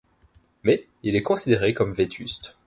[0.63, 2.55] Mais il est considéré comme vétuste.